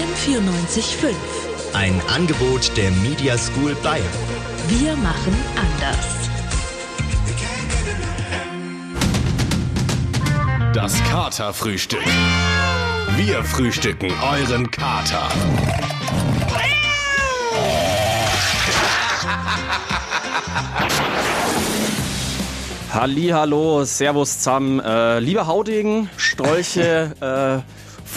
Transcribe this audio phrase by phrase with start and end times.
[0.00, 1.12] M94.5.
[1.74, 4.06] Ein Angebot der Media School Bayern.
[4.68, 6.16] Wir machen anders.
[10.72, 12.00] Das Katerfrühstück.
[13.16, 15.28] Wir frühstücken euren Kater.
[22.90, 24.80] Hallo, Servus zusammen.
[24.80, 28.10] Äh, liebe Haudegen, Strolche, äh,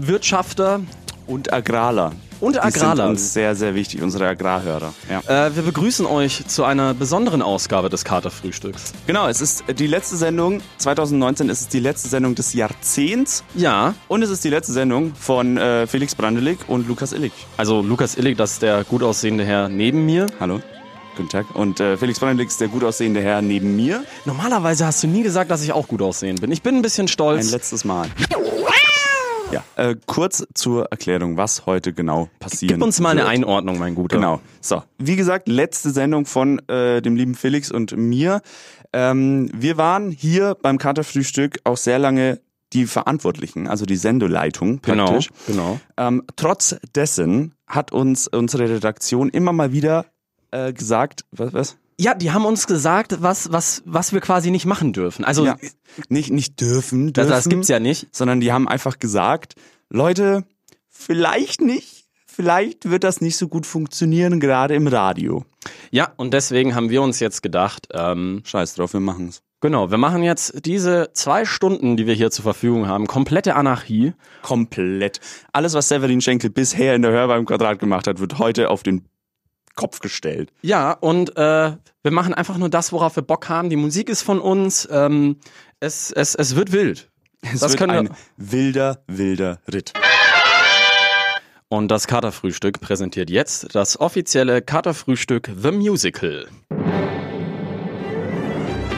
[0.00, 0.80] Forstwirtschafter
[1.26, 2.12] Und Agrarler.
[2.40, 3.08] und Die sind Agrarler.
[3.08, 4.92] uns sehr, sehr wichtig, unsere Agrarhörer.
[5.08, 5.46] Ja.
[5.46, 8.92] Äh, wir begrüßen euch zu einer besonderen Ausgabe des Katerfrühstücks.
[9.06, 13.94] Genau, es ist die letzte Sendung, 2019 ist es die letzte Sendung des Jahrzehnts Ja,
[14.08, 17.32] und es ist die letzte Sendung von äh, Felix Brandelig und Lukas Illig.
[17.56, 20.26] also Lukas Illig, das ist der gut aussehende Herr neben mir.
[20.40, 20.60] Hallo.
[21.14, 21.54] Guten Tag.
[21.54, 24.02] Und äh, Felix Brandelig ist der gut aussehende Herr neben mir.
[24.24, 26.50] Normalerweise hast du nie gesagt, dass ich auch gut aussehen bin.
[26.50, 27.50] Ich bin ein bisschen Ein stolz.
[27.50, 28.08] letztes Mal.
[29.52, 33.28] Ja, äh, kurz zur Erklärung, was heute genau passieren Gib uns mal eine wird.
[33.30, 34.16] Einordnung, mein Guter.
[34.16, 34.40] Genau.
[34.60, 38.40] So, wie gesagt, letzte Sendung von äh, dem lieben Felix und mir.
[38.92, 42.40] Ähm, wir waren hier beim Katerfrühstück auch sehr lange
[42.72, 45.28] die Verantwortlichen, also die Sendeleitung Genau, praktisch.
[45.46, 45.78] genau.
[45.98, 50.06] Ähm, trotz dessen hat uns unsere Redaktion immer mal wieder
[50.52, 51.76] äh, gesagt, was, was?
[52.02, 55.24] Ja, die haben uns gesagt, was, was, was wir quasi nicht machen dürfen.
[55.24, 55.56] Also, Ja,
[56.08, 58.08] nicht, nicht dürfen, das, dürfen, das gibt's ja nicht.
[58.10, 59.54] sondern die haben einfach gesagt,
[59.88, 60.44] Leute,
[60.88, 65.44] vielleicht nicht, vielleicht wird das nicht so gut funktionieren, gerade im Radio.
[65.92, 69.42] Ja, und deswegen haben wir uns jetzt gedacht, ähm, Scheiß drauf, wir machen's.
[69.60, 74.12] Genau, wir machen jetzt diese zwei Stunden, die wir hier zur Verfügung haben, komplette Anarchie.
[74.42, 75.20] Komplett.
[75.52, 78.82] Alles, was Severin Schenkel bisher in der Hörbar im Quadrat gemacht hat, wird heute auf
[78.82, 79.04] den
[79.74, 80.50] Kopf gestellt.
[80.62, 81.72] Ja, und äh,
[82.02, 83.70] wir machen einfach nur das, worauf wir Bock haben.
[83.70, 84.88] Die Musik ist von uns.
[84.90, 85.36] Ähm,
[85.80, 87.08] es, es, es wird wild.
[87.42, 88.16] Es Das wird können ein wir-
[88.52, 89.92] wilder, wilder Ritt.
[91.68, 96.46] Und das Katerfrühstück präsentiert jetzt das offizielle Katerfrühstück The Musical.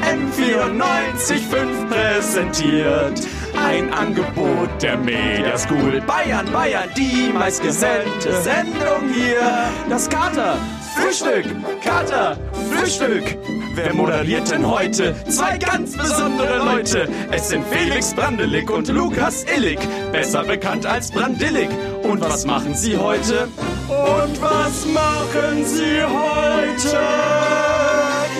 [0.02, 3.20] M945 präsentiert
[3.64, 6.02] ein Angebot der Media School.
[6.06, 9.70] Bayern, Bayern, die meistgesellte Sendung hier.
[9.88, 10.56] Das Kater,
[10.94, 11.46] Frühstück,
[11.82, 12.36] Kater,
[12.70, 13.38] Frühstück.
[13.74, 15.14] Wer moderiert denn heute?
[15.28, 17.08] Zwei ganz besondere Leute.
[17.32, 19.78] Es sind Felix Brandelig und Lukas Illig,
[20.12, 21.68] besser bekannt als Brandillig.
[22.02, 23.48] Und was machen sie heute?
[23.88, 27.73] Und was machen sie heute?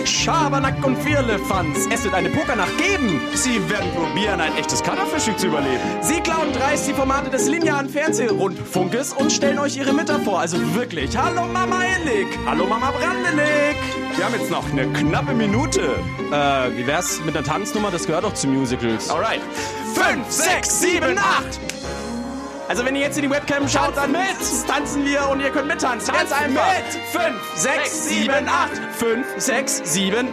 [0.07, 1.87] Schabernack und Vierlefanz.
[1.91, 3.21] Es wird eine Pokernacht geben.
[3.35, 5.81] Sie werden probieren, ein echtes Katerfrühstück zu überleben.
[6.01, 10.41] Sie klauen dreist die Formate des linearen Fernsehrundfunkes und stellen euch ihre Mütter vor.
[10.41, 11.17] Also wirklich.
[11.17, 12.27] Hallo Mama Illig.
[12.47, 13.77] Hallo Mama Brandelig.
[14.17, 15.81] Wir haben jetzt noch eine knappe Minute.
[16.31, 17.91] Äh, wie wär's mit einer Tanznummer?
[17.91, 19.11] Das gehört doch zu Musicals.
[19.11, 19.41] Alright.
[19.95, 21.61] Fünf, sechs, sieben, acht.
[22.69, 24.21] Also wenn ihr jetzt in die Webcam schaut, dann mit.
[24.67, 26.15] Tanzen wir und ihr könnt mittanzen.
[26.15, 26.67] Ganz einfach.
[26.75, 27.03] Mit.
[27.13, 28.73] Fünf, sechs, sieben, acht.
[28.97, 30.29] Fünf, sechs, sieben.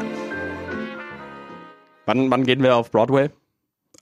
[2.06, 3.30] Wann, wann gehen wir auf Broadway?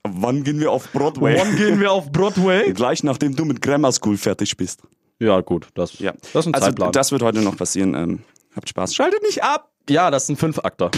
[0.04, 1.34] Wann gehen wir auf Broadway?
[1.56, 2.72] gehen wir auf Broadway?
[2.74, 4.80] Gleich nachdem du mit Grammar School fertig bist.
[5.18, 5.68] Ja, gut.
[5.74, 6.12] Das, Ja.
[6.32, 6.92] das ist ein also, Zeitplan.
[6.92, 7.94] das wird heute noch passieren.
[7.94, 8.22] Ähm,
[8.56, 8.94] habt Spaß.
[8.94, 9.70] Schaltet nicht ab.
[9.88, 10.90] ja, das sind fünf Akter.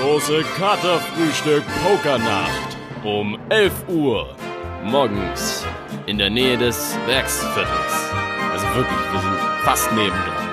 [0.00, 4.36] Große Katerfrühstück Pokernacht um 11 Uhr
[4.84, 5.64] morgens
[6.06, 8.12] in der Nähe des Werksviertels.
[8.52, 10.48] Also wirklich, wir sind fast nebendran.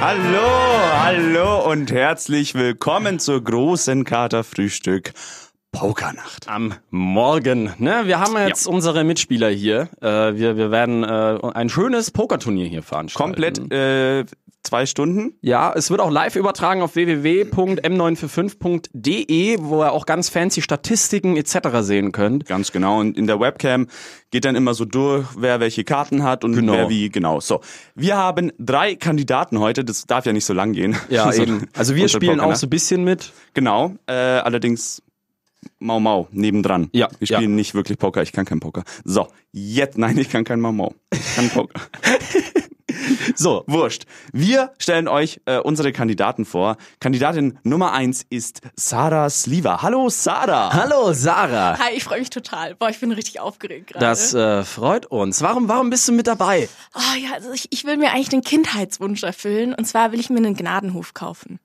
[0.00, 5.12] Hallo, hallo und herzlich willkommen zur großen Katerfrühstück
[5.70, 6.48] Pokernacht.
[6.48, 7.74] Am Morgen.
[7.76, 8.02] Ne?
[8.06, 9.90] Wir haben jetzt unsere Mitspieler hier.
[10.00, 13.32] Äh, wir, wir werden äh, ein schönes Pokerturnier hier veranstalten.
[13.32, 14.24] Komplett äh,
[14.62, 15.34] zwei Stunden.
[15.40, 21.58] Ja, es wird auch live übertragen auf www.m945.de, wo ihr auch ganz fancy Statistiken etc.
[21.80, 22.46] sehen könnt.
[22.46, 23.00] Ganz genau.
[23.00, 23.86] Und in der Webcam
[24.30, 26.72] geht dann immer so durch, wer welche Karten hat und Genau.
[26.72, 27.08] wer wie.
[27.10, 27.40] Genau.
[27.40, 27.60] So.
[27.94, 29.84] Wir haben drei Kandidaten heute.
[29.84, 30.96] Das darf ja nicht so lang gehen.
[31.08, 31.66] Ja, So, eben.
[31.76, 33.32] Also wir spielen auch so ein bisschen mit.
[33.54, 35.02] Genau, äh, allerdings
[35.78, 36.88] Mau Mau nebendran.
[36.92, 37.48] Ja, Wir spielen ja.
[37.48, 38.84] nicht wirklich Poker, ich kann kein Poker.
[39.04, 40.94] So, jetzt, nein, ich kann kein Mau Mau.
[41.12, 41.80] Ich kann Poker.
[43.38, 44.06] so, wurscht.
[44.32, 46.76] Wir stellen euch äh, unsere Kandidaten vor.
[46.98, 49.80] Kandidatin Nummer eins ist Sarah Sliva.
[49.80, 50.72] Hallo Sarah.
[50.72, 51.78] Hallo Sarah.
[51.78, 52.74] Hi, ich freue mich total.
[52.74, 54.04] Boah, ich bin richtig aufgeregt gerade.
[54.04, 55.40] Das äh, freut uns.
[55.40, 56.68] Warum, warum bist du mit dabei?
[56.96, 59.72] oh, ja, also ich, ich will mir eigentlich den Kindheitswunsch erfüllen.
[59.72, 61.60] Und zwar will ich mir einen Gnadenhof kaufen.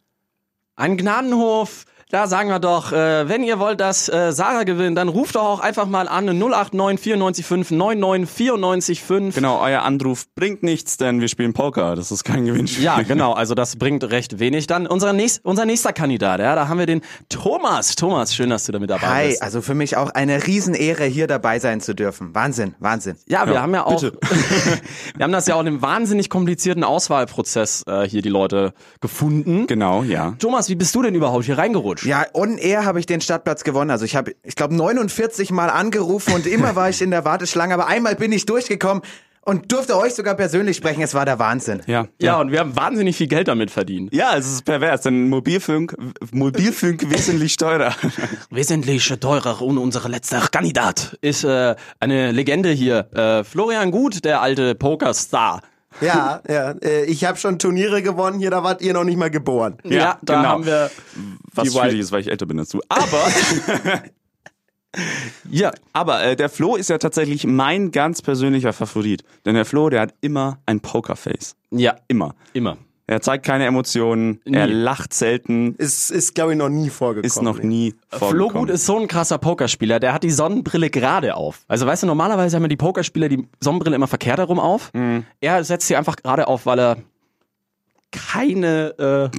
[0.76, 1.86] Ein Gnadenhof.
[2.14, 5.46] Da sagen wir doch, äh, wenn ihr wollt, dass äh, Sarah gewinnt, dann ruft doch
[5.46, 9.34] auch einfach mal an 089 94 5 99 94 5.
[9.34, 11.96] Genau, euer Anruf bringt nichts, denn wir spielen Poker.
[11.96, 12.84] Das ist kein Gewinnspiel.
[12.84, 13.34] Ja, genau.
[13.34, 14.68] Also das bringt recht wenig.
[14.68, 17.96] Dann unser, nächst, unser nächster Kandidat, ja, da haben wir den Thomas.
[17.96, 19.42] Thomas, schön, dass du da mit dabei Hi, bist.
[19.42, 22.36] also für mich auch eine Riesenehre, hier dabei sein zu dürfen.
[22.36, 23.16] Wahnsinn, Wahnsinn.
[23.26, 24.04] Ja, wir Ja, haben ja auch,
[25.16, 29.66] wir haben das ja auch in einem wahnsinnig komplizierten Auswahlprozess äh, hier die Leute gefunden.
[29.66, 30.36] Genau, ja.
[30.38, 32.03] Thomas, wie bist du denn überhaupt hier reingerutscht?
[32.04, 33.92] Ja, on air habe ich den Stadtplatz gewonnen.
[33.92, 37.74] Also ich habe, ich glaube, 49 Mal angerufen und immer war ich in der Warteschlange,
[37.74, 39.04] aber einmal bin ich durchgekommen
[39.46, 41.02] und durfte euch sogar persönlich sprechen.
[41.02, 41.82] Es war der Wahnsinn.
[41.86, 42.08] Ja.
[42.22, 44.14] Ja, und wir haben wahnsinnig viel Geld damit verdient.
[44.14, 45.96] Ja, es ist pervers, denn Mobilfunk,
[46.32, 47.94] Mobilfunk wesentlich teurer.
[48.50, 53.08] Wesentlich teurer und unser letzter Kandidat ist äh, eine Legende hier.
[53.14, 55.62] Äh, Florian Gut, der alte Pokerstar.
[56.02, 56.72] Ja, ja.
[56.82, 59.78] Äh, ich habe schon Turniere gewonnen, hier, da wart ihr noch nicht mal geboren.
[59.84, 60.50] Ja, da genau.
[60.50, 60.92] haben wir
[61.54, 62.80] Was schwierig ist, weil ich älter bin als du.
[62.90, 63.28] Aber,
[65.50, 69.24] Ja, aber äh, der Flo ist ja tatsächlich mein ganz persönlicher Favorit.
[69.46, 71.56] Denn der Flo, der hat immer ein Pokerface.
[71.72, 72.36] ja, Immer.
[72.54, 72.78] immer.
[73.06, 74.74] Er zeigt keine Emotionen, er Nie.
[74.74, 77.26] lacht selten, Ist, ist glaube ich, noch nie vorgekommen.
[77.26, 78.54] ist noch nie Flo vorgekommen.
[78.54, 81.60] Gut ist so ein krasser Pokerspieler, der hat die Sonnenbrille gerade auf.
[81.68, 84.92] Also weißt du, normalerweise haben ja die Pokerspieler die Sonnenbrille immer verkehrt herum auf.
[85.42, 86.98] Er setzt sie einfach gerade auf, weil er
[88.12, 89.38] keine äh,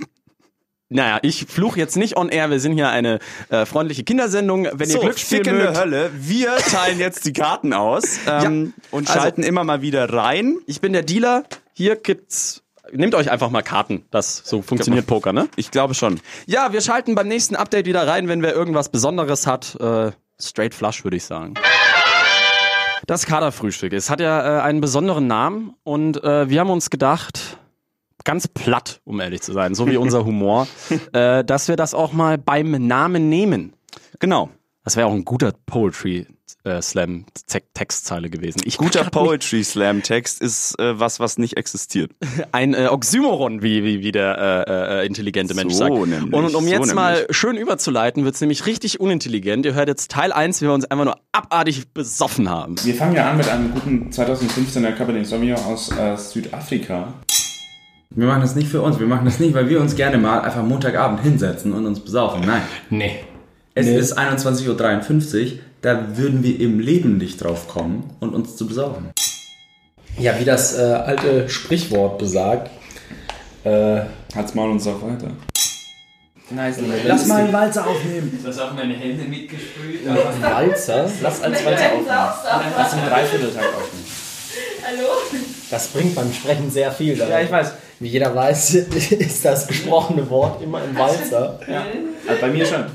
[0.90, 3.19] naja, ich fluch jetzt nicht on air, wir sind hier eine
[3.49, 4.64] äh, freundliche Kindersendung.
[4.75, 6.11] Wenn ihr so, Glücksspiel fickende mögt, Hölle.
[6.14, 10.58] Wir teilen jetzt die Karten aus ähm, und also- schalten immer mal wieder rein.
[10.66, 14.04] ich bin der Dealer, hier gibt's Nehmt euch einfach mal Karten.
[14.10, 15.48] Das so funktioniert Poker, ne?
[15.56, 16.20] Ich glaube schon.
[16.46, 19.75] Ja, wir schalten beim nächsten Update wieder rein, wenn wer irgendwas Besonderes hat.
[19.81, 21.54] Äh, straight Flush, würde ich sagen.
[23.06, 23.92] Das Kaderfrühstück.
[23.92, 27.58] Es hat ja äh, einen besonderen Namen und äh, wir haben uns gedacht,
[28.25, 30.66] ganz platt, um ehrlich zu sein, so wie unser Humor,
[31.12, 33.75] äh, dass wir das auch mal beim Namen nehmen.
[34.19, 34.50] Genau.
[34.84, 36.26] Das wäre auch ein guter Poetry
[36.64, 37.26] äh, Slam
[37.75, 38.61] Textzeile gewesen.
[38.64, 42.11] Ich Guter kann nicht- Poetry Slam Text ist äh, was, was nicht existiert.
[42.52, 45.94] ein äh, Oxymoron, wie, wie, wie der äh, äh, intelligente Mensch So sagt.
[46.08, 47.37] nämlich, und um so jetzt mal nämlich.
[47.37, 49.67] schön überzuleiten, wird's nämlich richtig unintelligent.
[49.67, 52.76] Ihr hört jetzt Teil 1, wie wir uns einfach nur abartig besoffen haben.
[52.85, 57.12] Wir fangen ja an mit einem guten 2015er Cabernet Sauvignon aus äh, Südafrika.
[58.17, 59.00] Wir machen das nicht für uns.
[59.00, 62.43] Wir machen das nicht, weil wir uns gerne mal einfach Montagabend hinsetzen und uns besaufen.
[62.47, 62.62] Nein.
[62.90, 63.17] Nee.
[63.75, 65.58] Es ist 21.53 Uhr.
[65.84, 69.10] Da würden wir im Leben nicht drauf kommen und uns zu besaufen.
[70.19, 72.70] Ja, wie das äh, alte Sprichwort besagt.
[73.64, 74.00] Äh,
[74.34, 75.28] Halt's Maul und sauf weiter.
[77.04, 78.38] Lass mal einen Walzer aufnehmen.
[78.42, 80.06] Du hast auch meine Hände mitgesprüht.
[80.40, 81.10] Walzer?
[81.20, 82.75] Lass als Walzer aufnehmen.
[82.78, 85.44] Lass einen Dreivierteltag aufnehmen.
[85.70, 87.19] Das bringt beim Sprechen sehr viel.
[87.19, 87.72] Ja, ich weiß.
[88.00, 88.75] Wie jeder weiß,
[89.10, 91.60] ist das gesprochene Wort immer im Walzer.
[92.26, 92.87] Also bei mir schon.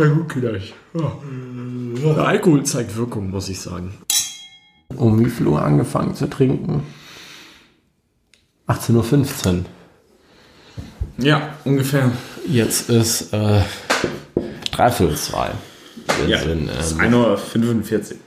[0.00, 0.72] Ja, gut, Kinderch.
[0.94, 1.12] Ja.
[2.14, 3.92] Der Alkohol zeigt Wirkung, muss ich sagen.
[4.96, 6.82] Um wie viel Uhr angefangen zu trinken?
[8.66, 9.64] 18.15 Uhr.
[11.18, 12.10] Ja, ungefähr.
[12.48, 13.60] Jetzt ist äh,
[14.72, 15.50] dreiviertel zwei.
[16.20, 18.18] Wir Ja, sind, es ist ähm, 1.45 Uhr.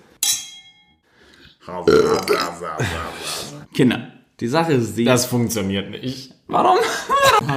[3.73, 4.07] Kinder,
[4.39, 5.05] die Sache ist die.
[5.05, 6.35] das funktioniert nicht.
[6.47, 6.77] Warum?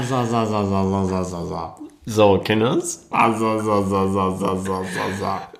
[2.08, 3.04] So, Kinders.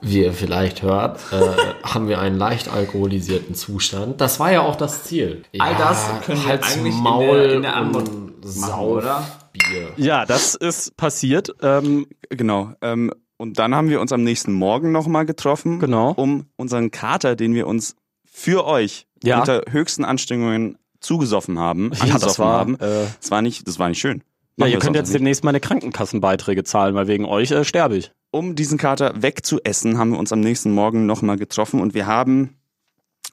[0.00, 1.42] Wie ihr vielleicht hört, äh,
[1.82, 4.20] haben wir einen leicht alkoholisierten Zustand.
[4.20, 5.42] Das war ja auch das Ziel.
[5.58, 9.24] All das können wir Hals, eigentlich in Maul der- in der und machen, oder?
[9.52, 9.88] Saufbier.
[9.96, 11.52] Ja, das ist passiert.
[11.62, 12.72] Ähm, Genau.
[12.80, 16.12] Ähm, und dann haben wir uns am nächsten Morgen nochmal getroffen, Genau.
[16.16, 19.38] um unseren Kater, den wir uns für euch Ja.
[19.40, 22.74] unter höchsten Anstrengungen zugesoffen haben, Ja, das angesoffen war, haben.
[22.76, 24.22] äh, das war nicht, das war nicht schön.
[24.58, 25.16] Ja, ihr könnt jetzt nicht.
[25.16, 28.12] demnächst meine Krankenkassenbeiträge zahlen, weil wegen euch äh, sterbe ich.
[28.30, 32.56] um diesen Kater wegzuessen, haben wir uns am nächsten Morgen nochmal getroffen und wir haben,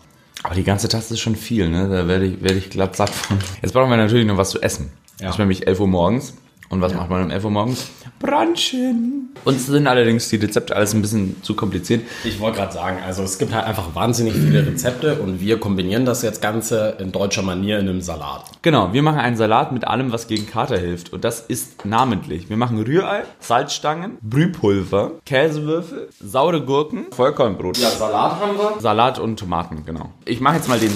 [0.43, 1.89] Aber die ganze Tasse ist schon viel, ne?
[1.89, 3.39] Da werde ich, werde ich glatt satt von.
[3.63, 4.91] Jetzt brauchen wir natürlich noch was zu essen.
[5.19, 5.29] Ja.
[5.29, 6.35] Es ist nämlich 11 Uhr morgens.
[6.69, 7.87] Und was macht man um 11 Uhr morgens?
[8.19, 9.29] Brunchen.
[9.43, 12.01] Uns sind allerdings die Rezepte alles ein bisschen zu kompliziert.
[12.23, 16.05] Ich wollte gerade sagen, also es gibt halt einfach wahnsinnig viele Rezepte und wir kombinieren
[16.05, 18.45] das jetzt Ganze in deutscher Manier in einem Salat.
[18.61, 21.11] Genau, wir machen einen Salat mit allem, was gegen Kater hilft.
[21.13, 22.49] Und das ist namentlich.
[22.49, 27.77] Wir machen Rührei, Salzstangen, Brühpulver, Käsewürfel, saure Gurken, Vollkornbrot.
[27.77, 28.79] Ja, Salat haben wir.
[28.79, 30.11] Salat und Tomaten, genau.
[30.23, 30.95] Ich mache jetzt mal den,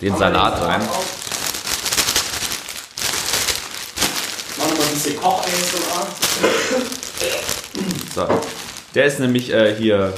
[0.00, 0.80] den Salat rein.
[0.80, 1.23] Mal
[5.04, 5.44] bisschen koch
[8.14, 8.28] So.
[8.94, 10.14] Der ist nämlich äh, hier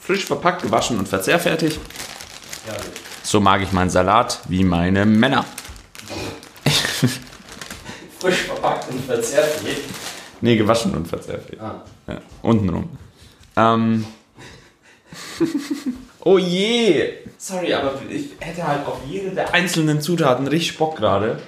[0.00, 1.78] frisch verpackt, gewaschen und verzehrfertig.
[3.22, 5.44] So mag ich meinen Salat wie meine Männer.
[8.18, 9.48] Frisch verpackt und verzehrt.
[10.40, 11.60] Nee, gewaschen und verzehrfertig.
[11.60, 11.82] Ah.
[12.06, 12.90] Ja, untenrum.
[13.56, 14.06] Ähm.
[16.20, 17.14] oh je!
[17.36, 21.40] Sorry, aber ich hätte halt auf jede der einzelnen Zutaten richtig Bock gerade.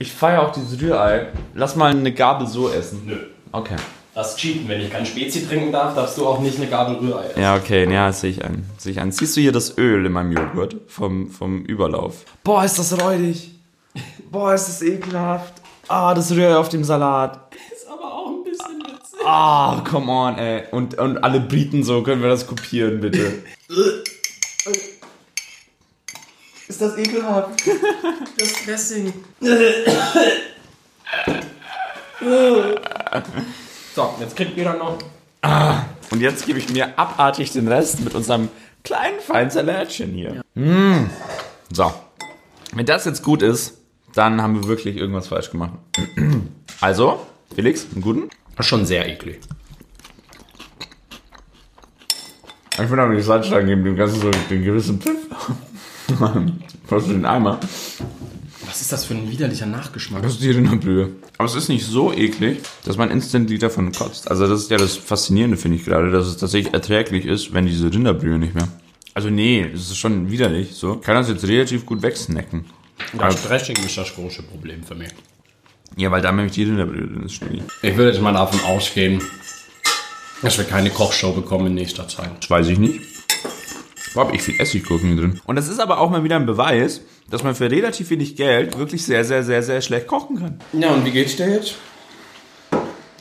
[0.00, 1.26] Ich feiere auch dieses Rührei.
[1.54, 3.02] Lass mal eine Gabel so essen.
[3.04, 3.16] Nö.
[3.50, 3.74] Okay.
[4.14, 4.68] Das ist cheaten.
[4.68, 7.40] Wenn ich kein Spezi trinken darf, darfst du auch nicht eine Gabel Rührei essen.
[7.40, 8.64] Ja, okay, ja, das sehe ich ein.
[8.78, 9.10] Sehe ich ein.
[9.10, 12.24] Siehst du hier das Öl in meinem Joghurt vom, vom Überlauf?
[12.44, 13.50] Boah, ist das räudig.
[14.30, 15.54] Boah, ist das ekelhaft.
[15.88, 17.52] Ah, das Rührei auf dem Salat.
[17.72, 19.18] Ist aber auch ein bisschen witzig.
[19.26, 20.62] Ah, come on, ey.
[20.70, 23.42] Und, und alle Briten so, können wir das kopieren, bitte?
[26.80, 27.62] ist das ekelhaft?
[28.38, 29.12] Das Dressing.
[33.94, 34.98] so, jetzt kriegt jeder noch.
[36.12, 38.48] Und jetzt gebe ich mir abartig den Rest mit unserem
[38.84, 40.42] kleinen feinen Salatchen hier.
[40.54, 41.10] Mm.
[41.72, 41.92] So.
[42.72, 43.78] Wenn das jetzt gut ist,
[44.14, 45.72] dann haben wir wirklich irgendwas falsch gemacht.
[46.80, 48.30] Also, Felix, einen guten?
[48.60, 49.40] Schon sehr eklig.
[52.70, 55.16] Ich finde aber die Salzstangen geben dem Ganzen so den gewissen Pfiff.
[56.88, 57.60] Was für den Eimer?
[58.66, 60.22] Was ist das für ein widerlicher Nachgeschmack?
[60.22, 61.10] Das ist die Rinderbrühe.
[61.38, 64.30] Aber es ist nicht so eklig, dass man instant davon kotzt.
[64.30, 67.66] Also das ist ja das Faszinierende, finde ich gerade, dass es tatsächlich erträglich ist, wenn
[67.66, 68.68] diese Rinderbrühe nicht mehr.
[69.14, 70.96] Also nee, es ist schon widerlich so.
[70.96, 72.66] Ich kann das jetzt relativ gut wegsnacken.
[73.16, 75.10] Das Dressing ist das große Problem für mich.
[75.96, 77.62] Ja, weil da nämlich die Rinderbrühe drin ist, Studi.
[77.82, 79.22] Ich würde jetzt mal davon ausgehen,
[80.42, 82.30] dass wir keine Kochshow bekommen in nächster Zeit.
[82.40, 83.17] Das weiß ich nicht.
[84.14, 85.40] Habe ich viel Essiggurken hier drin.
[85.44, 88.78] Und das ist aber auch mal wieder ein Beweis, dass man für relativ wenig Geld
[88.78, 90.58] wirklich sehr, sehr, sehr, sehr schlecht kochen kann.
[90.72, 91.76] Ja, und wie geht's dir jetzt?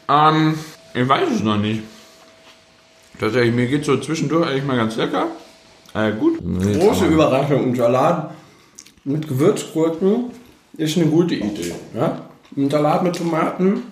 [0.10, 0.56] Ähm,
[0.94, 1.82] ich weiß es noch nicht.
[3.20, 5.28] Tatsächlich, mir geht so zwischendurch eigentlich mal ganz lecker.
[5.94, 6.40] Äh, gut.
[6.40, 7.72] Große Überraschung.
[7.72, 8.32] Ein Salat
[9.04, 10.26] mit Gewürzgurken
[10.78, 11.74] ist eine gute Idee.
[11.96, 12.30] Ja?
[12.56, 13.84] Ein Salat mit Tomaten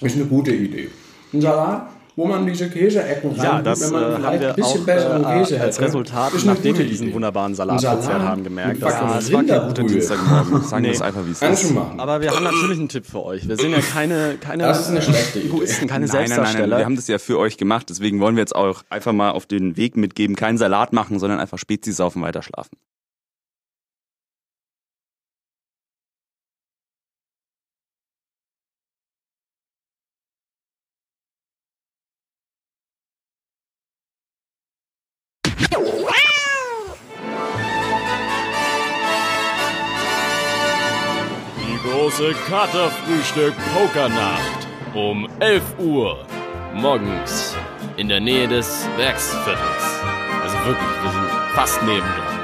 [0.00, 0.90] ist eine gute Idee.
[1.32, 1.88] Ein Salat,
[2.18, 4.80] wo man diese Käseecken rein, Ja, das wenn äh, man haben vielleicht wir ein bisschen
[4.80, 8.42] auch besseren äh, Käse als hätte, Resultat, nachdem wir diesen wunderbaren Salat Salat verzehrt haben,
[8.42, 9.86] gemerkt, dass fucking das war kein guter Rinderbrühe.
[9.86, 10.62] Dienstagmorgen.
[10.62, 11.04] Sagen wir es Nee.
[11.06, 11.70] einfach, wie es Kannst ist.
[11.70, 12.00] du machen.
[12.00, 13.48] Aber wir haben natürlich einen Tipp für euch.
[13.48, 15.44] Wir sind ja keine, keine Das ist eine.
[15.44, 18.34] Egoisten, keine Nein, nein, nein, nein, wir haben das ja für euch gemacht, deswegen wollen
[18.34, 21.92] wir jetzt auch einfach mal auf den Weg mitgeben, keinen Salat machen, sondern einfach Spezi
[21.92, 22.76] saufen, weiter schlafen.
[42.18, 46.26] Große Katerfrühstück-Pokernacht um 11 Uhr
[46.74, 47.54] morgens
[47.96, 50.00] in der Nähe des Werksviertels.
[50.42, 52.40] Also wirklich, wir sind fast nebendran.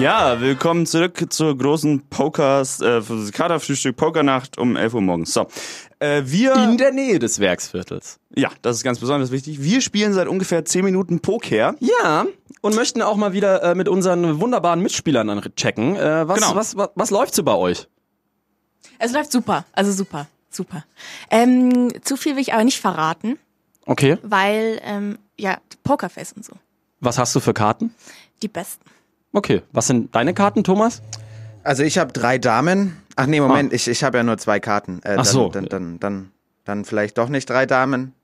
[0.00, 3.00] Ja, willkommen zurück zur großen Pokers, äh,
[3.32, 5.32] Katerfrühstück Pokernacht um 11 Uhr morgens.
[5.32, 5.46] So,
[6.00, 6.54] äh, wir...
[6.56, 8.18] In der Nähe des Werksviertels.
[8.34, 9.62] Ja, das ist ganz besonders wichtig.
[9.62, 11.74] Wir spielen seit ungefähr 10 Minuten Poker.
[11.80, 12.26] Ja,
[12.62, 15.96] und möchten auch mal wieder äh, mit unseren wunderbaren Mitspielern checken.
[15.96, 16.54] Äh, was, Genau.
[16.56, 17.88] was, was, was läuft so bei euch?
[18.98, 20.84] Es läuft super, also super, super.
[21.30, 23.38] Ähm, zu viel will ich aber nicht verraten,
[23.86, 24.18] Okay.
[24.22, 26.52] weil, ähm, ja, Pokerface und so.
[27.00, 27.94] Was hast du für Karten?
[28.42, 28.84] Die besten.
[29.32, 29.62] Okay.
[29.72, 31.00] Was sind deine Karten, Thomas?
[31.62, 32.96] Also ich habe drei Damen.
[33.16, 35.00] Ach nee, Moment, ich, ich habe ja nur zwei Karten.
[35.04, 35.48] Äh, Ach dann, so.
[35.48, 36.30] Dann, dann, dann,
[36.64, 38.14] dann vielleicht doch nicht drei Damen.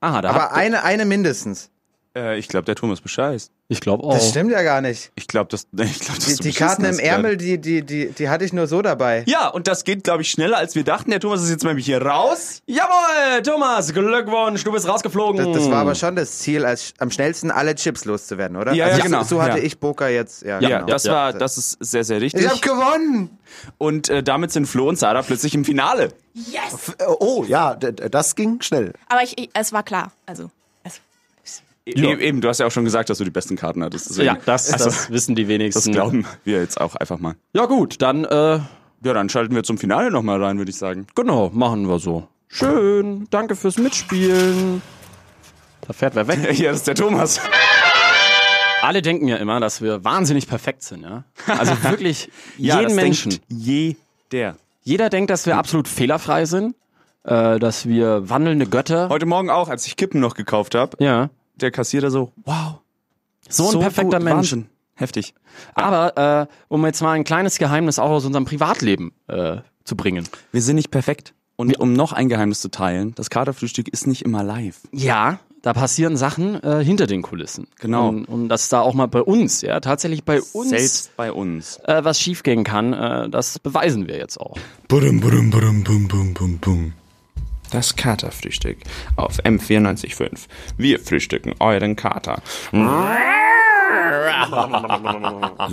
[0.00, 1.70] Aha, da Aber eine, eine mindestens.
[2.16, 3.52] Äh, ich glaube, der Thomas bescheißt.
[3.70, 4.14] Ich glaube auch.
[4.14, 5.12] Das stimmt ja gar nicht.
[5.14, 8.28] Ich glaube, das, ich glaub, dass Die, die Karten im Ärmel, die, die, die, die
[8.30, 9.24] hatte ich nur so dabei.
[9.26, 11.10] Ja, und das geht, glaube ich, schneller, als wir dachten.
[11.10, 12.62] Der Thomas ist jetzt nämlich hier raus.
[12.66, 15.52] Jawohl, Thomas, Glückwunsch, du bist rausgeflogen.
[15.52, 18.72] Das, das war aber schon das Ziel, als am schnellsten alle Chips loszuwerden, oder?
[18.72, 19.22] Ja, ja, also genau.
[19.22, 19.64] So, so hatte Ja.
[19.64, 20.42] ich Poker jetzt.
[20.42, 20.86] Ja, Ja, genau.
[20.86, 22.44] das war, das ist sehr, sehr richtig.
[22.44, 23.38] Ich hab gewonnen!
[23.76, 26.08] Und äh, damit sind Flo und Sarah plötzlich im Finale.
[26.34, 26.94] Yes!
[27.06, 28.92] Oh, ja, das ging schnell.
[29.08, 30.12] Aber ich, ich, es war klar.
[30.26, 30.50] Also,
[31.96, 34.10] es, E Eben, du hast ja auch schon gesagt, dass du die besten Karten hattest.
[34.10, 35.92] Deswegen, Ja, das, also, das wissen die wenigsten.
[35.92, 37.34] das glauben wir jetzt auch einfach mal.
[37.52, 38.64] Ja gut, dann äh, Ja,
[39.14, 41.06] dann schalten wir zum Finale nochmal rein, würde ich sagen.
[41.14, 42.26] genau, machen wir so.
[42.48, 44.80] Schön, danke fürs Mitspielen.
[45.86, 46.38] Da fährt wer weg.
[46.58, 47.40] Ja, das ist der Thomas.
[48.82, 51.24] Alle denken ja immer, dass wir wahnsinnig perfekt sind, ja.
[51.46, 53.38] Also wirklich Ja, jeden Menschen.
[53.48, 54.56] Jeder.
[54.82, 56.74] Jeder denkt, dass wir absolut fehlerfrei sind,
[57.24, 59.08] äh, dass wir wandelnde Götter.
[59.10, 61.28] Heute Morgen auch, als ich Kippen noch gekauft habe, Ja.
[61.60, 62.80] Der Kassierer so, wow.
[63.48, 64.52] So ein perfekter gut, Mensch.
[64.52, 64.66] Wahnsinn.
[64.94, 65.34] Heftig.
[65.74, 70.28] Aber äh, um jetzt mal ein kleines Geheimnis auch aus unserem Privatleben äh, zu bringen.
[70.52, 71.34] Wir sind nicht perfekt.
[71.56, 74.80] Und um noch ein Geheimnis zu teilen, das Katerfrühstück ist nicht immer live.
[74.92, 77.66] Ja, da passieren Sachen äh, hinter den Kulissen.
[77.80, 78.08] Genau.
[78.10, 81.78] Und, und dass da auch mal bei uns, ja, tatsächlich bei uns Selbst bei uns.
[81.84, 84.56] äh, was schiefgehen kann, äh, das beweisen wir jetzt auch.
[84.86, 86.92] Budum, budum, budum, bum, bum, bum, bum.
[87.70, 88.78] Das Katerfrühstück
[89.16, 90.46] auf M945.
[90.78, 92.40] Wir frühstücken euren Kater.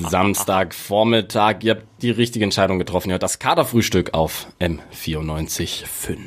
[0.09, 3.09] Samstagvormittag, ihr habt die richtige Entscheidung getroffen.
[3.09, 6.17] Ihr hört das Kaderfrühstück auf M94.5.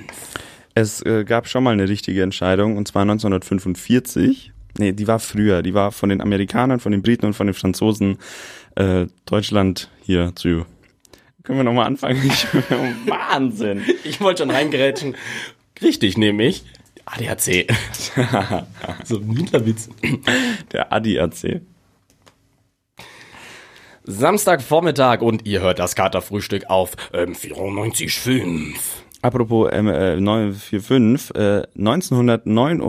[0.75, 4.53] Es äh, gab schon mal eine richtige Entscheidung, und zwar 1945.
[4.79, 5.63] Nee, die war früher.
[5.63, 8.19] Die war von den Amerikanern, von den Briten und von den Franzosen
[8.77, 10.65] äh, Deutschland hier zu.
[11.43, 12.21] Können wir nochmal anfangen?
[12.25, 12.47] Ich,
[13.07, 13.83] Wahnsinn.
[14.05, 15.17] Ich wollte schon reingerätschen.
[15.83, 16.65] Richtig, nämlich
[17.05, 17.67] ADAC.
[19.05, 19.89] so ein Hinterwitz.
[20.73, 21.63] der erzählt.
[24.05, 28.75] Samstagvormittag und ihr hört das Katerfrühstück auf ähm, 94.5.
[29.21, 32.81] Apropos ähm, äh, 945, äh, 1909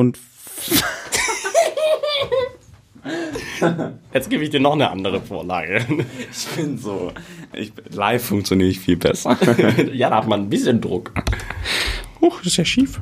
[4.13, 5.86] Jetzt gebe ich dir noch eine andere Vorlage.
[6.32, 7.12] Ich bin so.
[7.54, 9.38] Ich, live funktioniere ich viel besser.
[9.93, 11.12] ja, da hat man ein bisschen Druck.
[12.21, 13.01] Huch, das ist ja schief.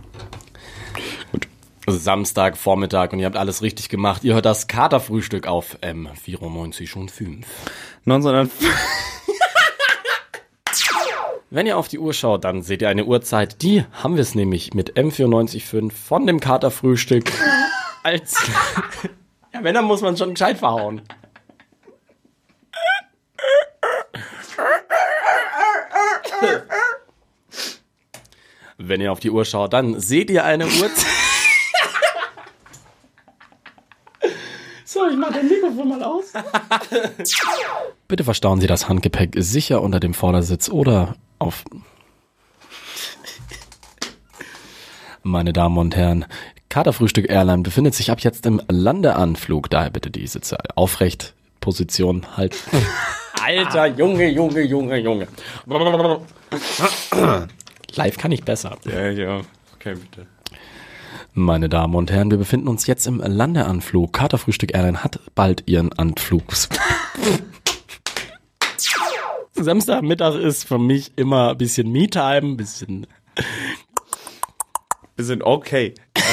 [1.87, 4.23] Samstagvormittag und ihr habt alles richtig gemacht.
[4.25, 7.43] Ihr hört das Katerfrühstück auf M94.5.
[8.05, 8.51] 1900
[11.49, 13.61] Wenn ihr auf die Uhr schaut, dann seht ihr eine Uhrzeit.
[13.61, 17.31] Die haben wir es nämlich mit M94.5 von dem Katerfrühstück
[18.03, 18.35] als...
[19.53, 21.01] ja, wenn, dann muss man schon gescheit verhauen.
[28.77, 31.05] Wenn ihr auf die Uhr schaut, dann seht ihr eine Uhrzeit...
[34.85, 36.25] so, ich mach dein Mikrofon mal aus.
[38.07, 41.63] Bitte verstauen Sie das Handgepäck sicher unter dem Vordersitz oder auf.
[45.23, 46.25] Meine Damen und Herren,
[46.69, 49.69] Katerfrühstück Airline befindet sich ab jetzt im Landeanflug.
[49.71, 52.55] Daher bitte die Sitze aufrecht, Position halt.
[53.43, 55.27] Alter, Junge, Junge, Junge, Junge.
[57.95, 58.77] Live kann ich besser.
[58.85, 59.41] Ja, ja.
[59.75, 60.27] Okay, bitte.
[61.33, 64.11] Meine Damen und Herren, wir befinden uns jetzt im Landeanflug.
[64.11, 66.43] Katerfrühstück Airline hat bald ihren Anflug.
[69.53, 73.07] Samstagmittag ist für mich immer ein bisschen Me-Time, ein bisschen.
[75.15, 75.93] Wir sind okay.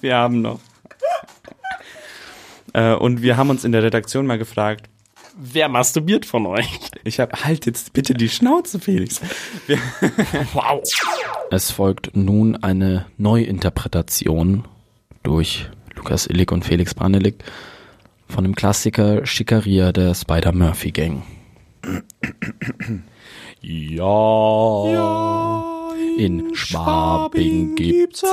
[0.00, 0.60] wir haben noch.
[2.74, 4.88] Äh, und wir haben uns in der Redaktion mal gefragt,
[5.36, 6.68] Wer masturbiert von euch?
[7.04, 9.20] ich habe halt jetzt bitte die Schnauze, Felix.
[10.52, 10.82] Wow.
[11.50, 14.66] Es folgt nun eine Neuinterpretation
[15.22, 17.44] durch Lukas Illig und Felix Brandelig
[18.28, 21.22] von dem Klassiker Schickeria der Spider-Murphy-Gang.
[23.60, 24.84] Ja,
[26.18, 28.24] in Schwabing gibt's.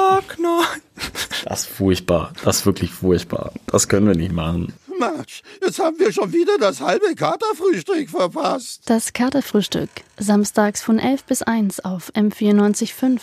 [1.45, 2.33] Das ist furchtbar.
[2.43, 3.51] Das ist wirklich furchtbar.
[3.67, 4.73] Das können wir nicht machen.
[4.99, 8.81] Mensch, jetzt haben wir schon wieder das halbe Katerfrühstück verpasst.
[8.85, 9.89] Das Katerfrühstück.
[10.17, 13.21] Samstags von 11 bis 1 auf M94.5.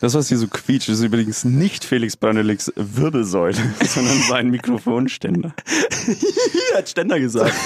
[0.00, 5.54] Das, was hier so quietscht, ist übrigens nicht Felix Brandeligs Wirbelsäule, sondern sein Mikrofonständer.
[6.72, 7.52] Er hat Ständer gesagt.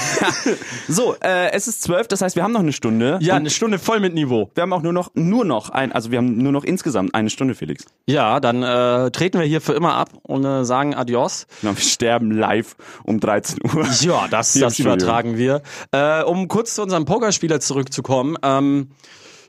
[0.89, 3.19] So, äh, es ist zwölf, das heißt, wir haben noch eine Stunde.
[3.21, 4.51] Ja, eine Stunde voll mit Niveau.
[4.55, 7.31] wir haben auch nur noch, nur noch ein, also wir haben nur noch insgesamt eine
[7.31, 7.85] Stunde, Felix.
[8.07, 11.47] Ja, dann äh, treten wir hier für immer ab und äh, sagen Adios.
[11.61, 13.87] Genau, wir sterben live um 13 Uhr.
[14.01, 15.63] Ja, das, das übertragen wir.
[15.93, 18.37] Äh, um kurz zu unserem Pokerspieler zurückzukommen.
[18.43, 18.91] Ähm,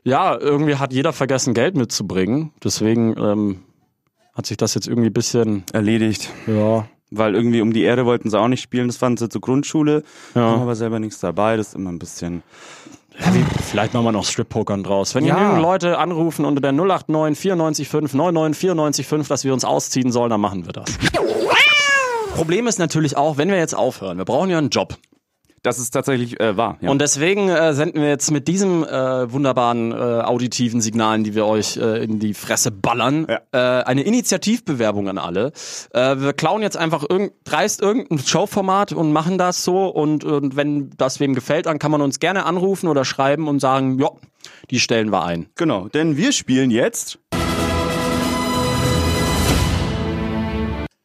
[0.04, 2.52] ja, irgendwie hat jeder vergessen, Geld mitzubringen.
[2.62, 3.62] Deswegen ähm,
[4.34, 6.30] hat sich das jetzt irgendwie ein bisschen Erledigt.
[6.46, 6.86] Ja.
[7.10, 10.02] Weil irgendwie um die Erde wollten sie auch nicht spielen, das fanden sie zur Grundschule.
[10.34, 10.42] Ja.
[10.42, 12.42] Haben aber selber nichts dabei, das ist immer ein bisschen.
[13.20, 15.14] Ja, wie, vielleicht machen wir noch Strip-Pokern draus.
[15.14, 15.34] Wenn Ja.
[15.36, 20.40] genügend Leute anrufen unter der 089 945 99 495, dass wir uns ausziehen sollen, dann
[20.40, 20.86] machen wir das.
[22.34, 24.96] Problem ist natürlich auch, wenn wir jetzt aufhören, wir brauchen ja einen Job.
[25.62, 26.76] Das ist tatsächlich äh, wahr.
[26.80, 26.90] Ja.
[26.90, 31.46] Und deswegen äh, senden wir jetzt mit diesem äh, wunderbaren äh, auditiven Signalen, die wir
[31.46, 35.52] euch äh, in die Fresse ballern, äh, eine Initiativbewerbung an alle.
[35.92, 39.86] Äh, wir klauen jetzt einfach irgend, dreist irgendein Showformat und machen das so.
[39.86, 43.60] Und, und wenn das wem gefällt, dann kann man uns gerne anrufen oder schreiben und
[43.60, 44.10] sagen, ja,
[44.70, 45.46] die stellen wir ein.
[45.54, 47.20] Genau, denn wir spielen jetzt.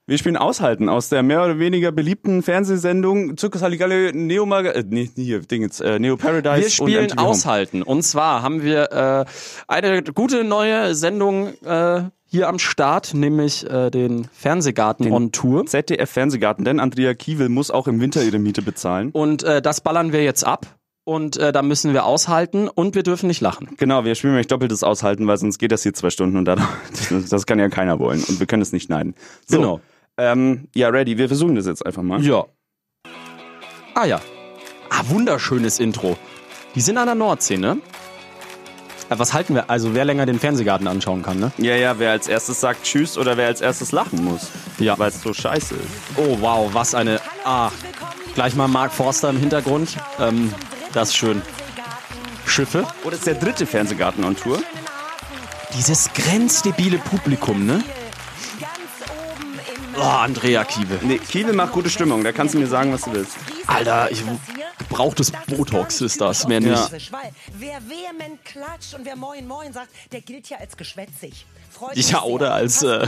[0.10, 4.86] Wir spielen Aushalten aus der mehr oder weniger beliebten Fernsehsendung Zirkus Halligalli Neo Mag äh,
[4.88, 7.18] nee, hier Ding jetzt äh, Neo Paradise Wir spielen und.
[7.18, 7.84] Aushalten.
[7.84, 9.26] Und zwar haben wir äh,
[9.68, 15.66] eine gute neue Sendung äh, hier am Start, nämlich äh, den Fernsehgarten Den on Tour.
[15.66, 19.10] ZDF Fernsehgarten, denn Andrea Kiewel muss auch im Winter ihre Miete bezahlen.
[19.12, 20.78] Und äh, das ballern wir jetzt ab.
[21.04, 23.70] Und äh, da müssen wir aushalten und wir dürfen nicht lachen.
[23.78, 26.56] Genau, wir spielen nämlich doppeltes Aushalten, weil sonst geht das hier zwei Stunden und da,
[26.92, 29.14] das, das kann ja keiner wollen und wir können es nicht schneiden.
[29.46, 29.82] So, Genau.
[30.18, 32.22] Ähm, ja, ready, wir versuchen das jetzt einfach mal.
[32.24, 32.46] Ja.
[33.94, 34.20] Ah ja.
[34.90, 36.18] Ah, wunderschönes Intro.
[36.76, 37.78] Die sind an der Nordsee, ne?
[39.10, 39.70] Was halten wir?
[39.70, 41.52] Also wer länger den Fernsehgarten anschauen kann, ne?
[41.58, 44.50] Ja, ja, wer als erstes sagt Tschüss oder wer als erstes lachen muss.
[44.80, 45.00] Ja.
[45.00, 46.18] Weil es so scheiße ist.
[46.18, 47.22] Oh wow, was eine.
[47.46, 47.72] Ah,
[48.36, 49.98] gleich mal Mark Forster im Hintergrund.
[50.20, 50.54] Ähm,
[50.94, 51.42] das ist schön.
[52.46, 52.86] Schiffe.
[53.06, 54.60] Oh, das ist der dritte Fernsehgarten on Tour.
[55.78, 57.84] Dieses grenzdebile Publikum, ne?
[60.00, 61.00] Oh, Andrea Kiebe.
[61.02, 63.36] Nee, Kiewel macht gute Stimmung, da kannst du mir sagen, was du willst.
[63.66, 64.24] Alter, ich
[64.78, 66.92] gebrauchtes Botox ist das, mehr nicht.
[67.12, 71.46] Weil wer vehement klatscht und wer Moin Moin sagt, der gilt ja als geschwätzig.
[71.72, 73.06] Freut Ja, oder als, äh.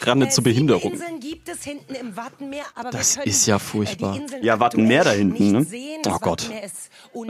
[0.00, 0.82] Grande Äh, zur Behinderung.
[0.92, 4.18] sieben Inseln gibt es hinten im Wattenmeer, aber Das ist ja äh, furchtbar.
[4.40, 5.66] Ja, Wattenmeer da hinten, ne?
[6.06, 6.48] Oh Gott.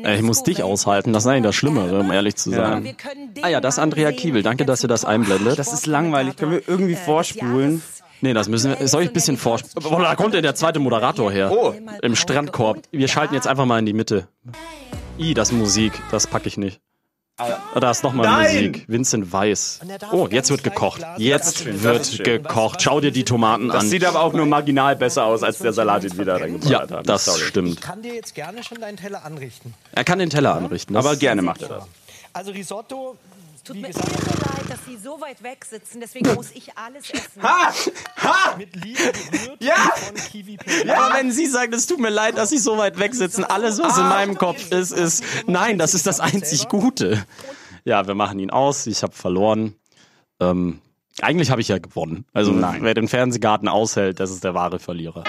[0.05, 2.68] Äh, Ich muss dich aushalten, das ist eigentlich das Schlimmere, um ehrlich zu Ja.
[2.81, 2.97] sein.
[3.42, 4.42] Ah ja, das ist Andrea Kiebel.
[4.42, 5.59] Danke, dass ihr das einblendet.
[5.59, 7.83] Das ist langweilig, können wir irgendwie vorspulen?
[8.23, 8.89] Nee, das müssen wir.
[8.89, 9.91] Soll ich ein bisschen vorspulen?
[9.91, 11.51] Boah, da kommt ja der zweite Moderator her.
[11.53, 11.75] Oh.
[12.03, 12.79] Im Strandkorb.
[12.91, 14.29] Wir schalten jetzt einfach mal in die Mitte.
[15.19, 15.93] I, das ist Musik.
[16.11, 16.81] Das packe ich nicht.
[17.39, 18.43] Ah, Da ist nochmal!
[18.45, 18.85] Musik.
[18.89, 19.81] Vincent Weiss.
[20.13, 21.01] Oh, jetzt wird gekocht.
[21.17, 22.83] Jetzt wird gekocht.
[22.83, 23.89] Schau dir die Tomaten Das an.
[23.89, 27.09] sieht aber auch nur marginal besser aus, als der Salat ihn wieder reingebracht Ja, hat.
[27.09, 27.41] das Sorry.
[27.41, 27.81] stimmt.
[27.81, 29.75] kann dir jetzt gerne schon deinen Teller anrichten.
[29.93, 30.95] Er kann den Teller anrichten.
[30.95, 31.85] Das Aber gerne macht er das.
[32.35, 33.17] Also Risotto,
[33.64, 37.40] Tut mir irre leid, dass Sie so weit weg sitzen, deswegen muss ich alles essen.
[38.59, 39.75] mit Liebe gerührt Ja!
[39.94, 40.90] von Kiwi Peri.
[40.90, 43.79] Aber wenn Sie sagen, es tut mir leid, dass Sie so weit weg sitzen, alles,
[43.81, 47.25] was in meinem Kopf ist, ist, nein, das ist das einzig Gute.
[47.85, 48.87] Ja, wir machen ihn aus.
[48.87, 49.75] Ich habe verloren.
[50.40, 50.81] Ähm,
[51.20, 52.25] eigentlich habe ich ja gewonnen.
[52.33, 52.83] Also, Nein.
[52.83, 55.25] wer den Fernsehgarten aushält, das ist der wahre Verlierer.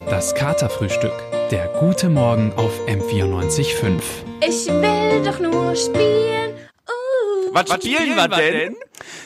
[0.00, 1.12] Das Katerfrühstück.
[1.50, 4.00] Der gute Morgen auf M94.5.
[4.40, 6.41] Ich will doch nur spielen.
[7.52, 7.54] Uh.
[7.54, 8.76] Was, spielen wir denn?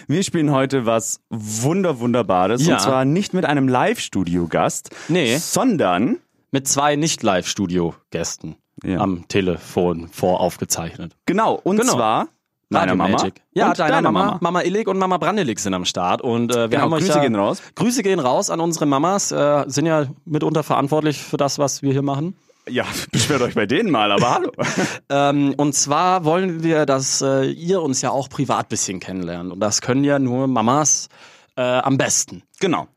[0.08, 2.74] Wir spielen heute was wunder wunderbares Ja.
[2.74, 5.36] und zwar nicht mit einem Live-Studio-Gast, Nee.
[5.38, 6.18] sondern
[6.52, 9.00] Mit zwei Nicht-Live-Studio-Gästen Ja.
[9.00, 11.16] am Telefon voraufgezeichnet.
[11.26, 11.92] genau und Genau.
[11.94, 12.28] zwar
[12.72, 13.34] Radio Mama Magic.
[13.52, 14.24] Ja, und deine deiner Mama.
[14.26, 14.38] Mama.
[14.40, 16.20] Mama Illig und Mama Brandelik sind am Start.
[16.20, 17.62] Und äh, wir Genau, haben euch Grüße ja, gehen raus.
[17.76, 19.30] Grüße gehen raus an unsere Mamas.
[19.30, 22.36] Äh, sind ja mitunter verantwortlich für das, was wir hier machen.
[22.68, 24.52] Ja, beschwert euch bei denen mal, aber hallo.
[25.08, 29.52] Ähm, und zwar wollen wir, dass äh, ihr uns ja auch privat bisschen kennenlernt.
[29.52, 31.08] Und das können ja nur Mamas
[31.56, 32.42] äh, am besten.
[32.58, 32.88] Genau.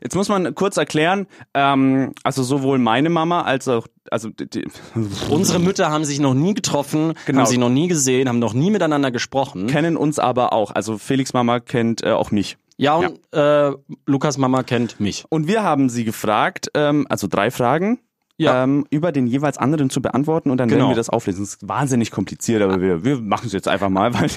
[0.00, 4.68] Jetzt muss man kurz erklären, ähm, also sowohl meine Mama als auch, also die, die,
[5.30, 7.40] Unsere Mütter haben sich noch nie getroffen, Genau.
[7.40, 9.66] haben sich noch nie gesehen, haben noch nie miteinander gesprochen.
[9.66, 10.70] kennen uns aber auch.
[10.70, 12.58] Also Felix Mama kennt äh, auch mich.
[12.76, 13.72] Ja, und Äh,
[14.04, 15.24] Lukas Mama kennt mich.
[15.30, 17.98] Und wir haben sie gefragt, ähm, also drei Fragen.
[18.38, 18.64] Ja.
[18.64, 20.80] Ähm, über den jeweils anderen zu beantworten und dann Genau.
[20.82, 21.42] werden wir das auflesen.
[21.42, 24.28] Das ist wahnsinnig kompliziert, aber wir, wir machen es jetzt einfach mal, weil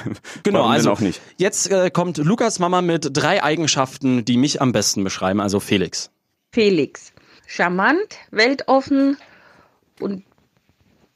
[0.43, 1.19] Genau, also auch nicht.
[1.37, 6.11] jetzt äh, kommt Lukas Mama mit drei Eigenschaften, die mich am besten beschreiben, also Felix.
[6.53, 7.11] Felix.
[7.45, 9.17] Charmant, weltoffen
[9.99, 10.23] und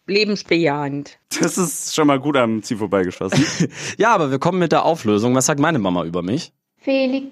[0.08, 1.20] lebensbejahend.
[1.40, 3.46] Das ist schon mal gut am Ziel vorbeigeschossen.
[3.98, 5.34] Ja, aber wir kommen mit der Auflösung.
[5.36, 6.52] Was sagt meine Mama über mich?
[6.78, 7.28] Felix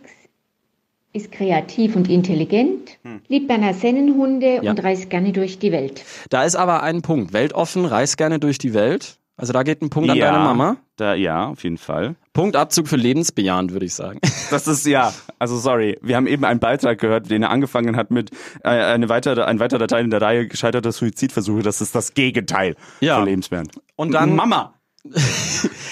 [1.14, 2.98] ist kreativ und intelligent,
[3.28, 4.72] liebt Berner Sennenhunde Ja.
[4.72, 6.04] und reist gerne durch die Welt.
[6.30, 7.34] Da ist aber ein Punkt.
[7.34, 9.18] Weltoffen, reist gerne durch die Welt.
[9.38, 10.78] Also da geht ein Punkt an deine Mama.
[10.98, 12.16] Da, ja, auf jeden Fall.
[12.34, 14.20] Punktabzug für lebensbejahend, würde ich sagen.
[14.52, 18.12] Das ist ja, also sorry, wir haben eben einen Beitrag gehört, den er angefangen hat
[18.12, 18.32] mit
[18.66, 21.62] äh, eine weitere, ein weiterer Teil in der Reihe gescheiterter Suizidversuche.
[21.64, 23.16] Das ist das Gegenteil Ja.
[23.16, 23.70] von lebenswert.
[23.96, 24.74] Und dann Mama.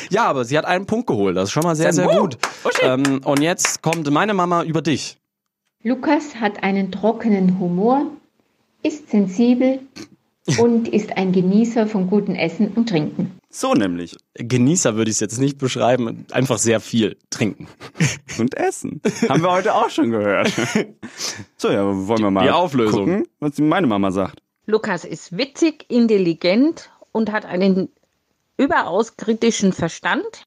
[0.09, 1.37] Ja, aber sie hat einen Punkt geholt.
[1.37, 2.37] Das ist schon mal sehr, sehr Sehr gut.
[2.81, 5.17] Ähm, und jetzt kommt meine Mama über dich.
[5.83, 8.07] Lukas hat einen trockenen Humor,
[8.83, 9.79] ist sensibel
[10.59, 13.39] und ist ein Genießer von gutem Essen und Trinken.
[13.51, 14.15] So nämlich.
[14.35, 16.25] Genießer würde ich es jetzt nicht beschreiben.
[16.31, 17.67] Einfach sehr viel trinken.
[18.37, 19.01] Und essen.
[19.27, 20.53] Haben wir heute auch schon gehört.
[21.57, 23.05] So, ja, wollen wir mal Die Auflösung.
[23.05, 24.39] gucken, was meine Mama sagt.
[24.67, 27.89] Lukas ist witzig, intelligent und hat einen
[28.59, 30.43] überaus kritischen Verstand.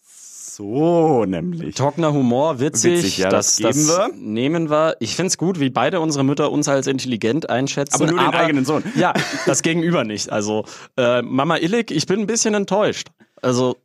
[0.00, 1.74] So nämlich.
[1.74, 2.98] Trockener Humor, witzig.
[2.98, 4.10] Witzig, ja, das geben wir.
[4.14, 4.96] nehmen wir.
[5.00, 7.94] Ich find's gut, wie beide unsere Mütter uns als intelligent einschätzen.
[7.94, 8.84] Aber nur den eigenen Sohn.
[8.94, 9.14] Ja,
[9.46, 10.30] das Gegenüber nicht.
[10.30, 10.64] Also
[10.98, 13.08] äh, Mama Illig, ich bin ein bisschen enttäuscht.
[13.40, 13.76] Also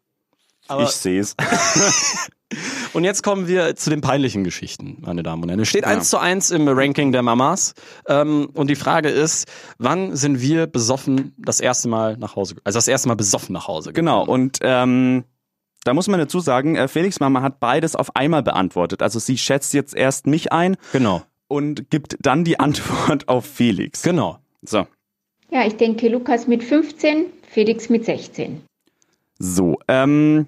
[0.67, 1.35] aber- ich sehe es.
[2.93, 5.59] Und jetzt kommen wir zu den peinlichen Geschichten, meine Damen und Herren.
[5.59, 5.89] Es steht Ja.
[5.89, 7.73] eins zu eins im Ranking der Mamas.
[8.07, 12.77] Ähm, und die Frage ist, wann sind wir besoffen das erste Mal nach Hause, also
[12.77, 14.07] das erste Mal besoffen nach Hause gekommen?
[14.07, 15.25] Genau, und ähm,
[15.83, 19.01] da muss man dazu sagen, äh, Felix Mama hat beides auf einmal beantwortet.
[19.01, 21.23] Also sie schätzt jetzt erst mich ein Genau.
[21.49, 24.01] und gibt dann die Antwort auf Felix.
[24.03, 24.39] Genau.
[24.61, 24.87] So.
[25.51, 28.61] Ja, ich denke Lukas mit 15, Felix mit 16.
[29.39, 30.47] So, ähm,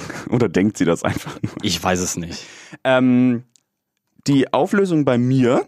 [0.30, 1.52] oder denkt sie das einfach nur?
[1.62, 2.44] Ich weiß es nicht.
[2.84, 3.44] Ähm,
[4.26, 5.66] die Auflösung bei mir,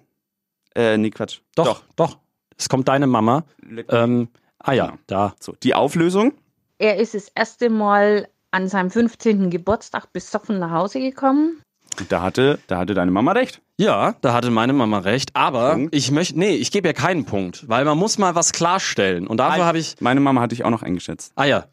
[0.75, 1.41] äh, nee, Quatsch.
[1.55, 2.19] Doch, doch.
[2.57, 3.45] Es kommt deine Mama.
[3.89, 5.35] Ähm, ah ja, da.
[5.41, 6.35] So, die Auflösung?
[6.79, 9.51] Er ist das erste Mal an seinem 15.
[9.51, 11.63] Geburtstag besoffen nach Hause gekommen.
[12.09, 13.61] Da hatte, da hatte deine Mama recht.
[13.77, 15.35] Ja, da hatte meine Mama recht.
[15.35, 19.27] Aber ich möchte, nee, ich gebe ihr keinen Punkt, weil man muss mal was klarstellen.
[19.27, 19.97] Und dafür habe ich.
[20.01, 21.33] Meine Mama hatte ich auch noch eingeschätzt.
[21.35, 21.67] Ah ja.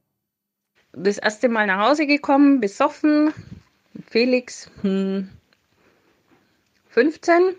[0.99, 3.31] Das erste Mal nach Hause gekommen, besoffen.
[4.09, 5.29] Felix, hm,
[6.89, 7.55] 15.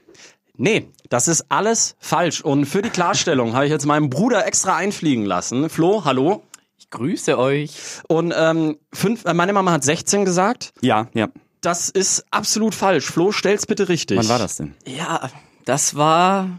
[0.57, 2.41] Nee, das ist alles falsch.
[2.41, 5.71] Und für die Klarstellung habe ich jetzt meinen Bruder extra einfliegen lassen.
[5.71, 6.43] Flo, hallo.
[6.79, 7.77] Ich grüße euch.
[8.09, 10.73] Und ähm, fünf, äh, meine Mama hat 16 gesagt.
[10.81, 11.29] Ja, ja.
[11.61, 13.07] Das ist absolut falsch.
[13.07, 14.19] Flo, stell's bitte richtig.
[14.19, 14.75] Wann war das denn?
[14.85, 15.31] Ja,
[15.65, 16.59] das war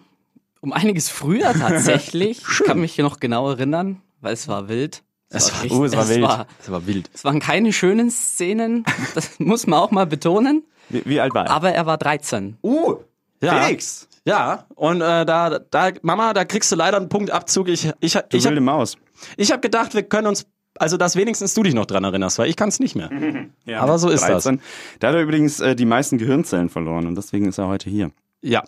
[0.62, 2.42] um einiges früher tatsächlich.
[2.52, 5.04] ich kann mich noch genau erinnern, weil es war wild.
[5.30, 6.22] Es war- echt- oh, es war wild.
[6.24, 7.10] War, Es war wild.
[7.13, 8.84] Es waren keine schönen Szenen,
[9.15, 10.63] das muss man auch mal betonen.
[10.89, 11.52] Wie, wie alt war er?
[11.52, 12.58] Aber er war 13.
[12.63, 12.96] Uh,
[13.42, 13.63] Ja.
[13.63, 14.08] Felix.
[14.26, 17.68] Ja, und äh, da, da, Mama, da kriegst du leider einen Punktabzug.
[17.70, 18.98] Ich, ich, Du ich, wilde hab, Maus.
[19.38, 20.46] ich habe gedacht, wir können uns,
[20.78, 23.10] also dass wenigstens du dich noch dran erinnerst, weil ich kann es nicht mehr.
[23.65, 24.62] Ja, Aber so ist 13.
[25.00, 28.12] Da hat er übrigens äh, die meisten Gehirnzellen verloren und deswegen ist er heute hier.
[28.42, 28.63] Ja.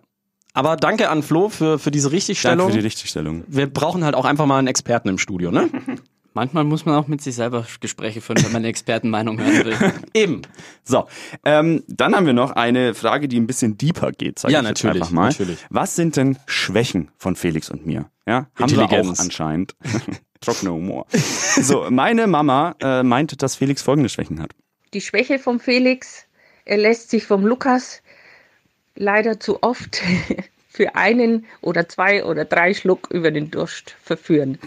[0.53, 2.57] Aber danke an Flo für, für diese Richtigstellung.
[2.59, 3.43] Danke für die Richtigstellung.
[3.47, 5.69] Wir brauchen halt auch einfach mal einen Experten im Studio, ne?
[6.33, 9.93] Manchmal muss man auch mit sich selber Gespräche führen, wenn man eine Expertenmeinung hören will.
[10.13, 10.41] Eben.
[10.83, 11.07] So,
[11.43, 14.63] ähm, dann haben wir noch eine Frage, die ein bisschen deeper geht, Ja, ich jetzt
[14.63, 15.29] natürlich, einfach mal.
[15.29, 15.59] natürlich.
[15.69, 18.09] Was sind denn Schwächen von Felix und mir?
[18.25, 19.19] Ja, haben wir auch Intelligenz.
[19.19, 19.75] anscheinend.
[20.41, 21.05] Trockener Humor.
[21.11, 24.51] So, meine Mama äh, meinte, dass Felix folgende Schwächen hat.
[24.93, 26.25] Die Schwäche vom Felix,
[26.65, 28.01] er lässt sich vom Lukas
[28.95, 30.01] leider zu oft
[30.69, 34.57] für einen oder zwei oder drei Schluck über den Durst verführen.